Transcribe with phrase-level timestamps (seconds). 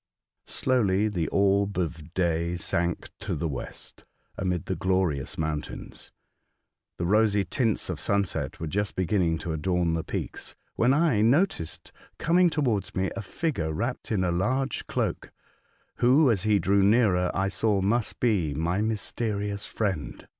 [0.47, 4.03] Slowly the orb of day sank to the west,
[4.35, 6.11] amid the glorious mountains.
[6.97, 11.91] The rosy tints of sunset were just beginning to adorn the peaks, when I noticed
[12.17, 15.31] coming towards me a figure wrapped in a large cloak,
[15.97, 20.27] who, as he drew nearer I saw must be my mysterious friend.